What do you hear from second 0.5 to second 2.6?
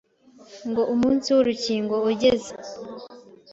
Ngo umunsi w’urukingo ugeze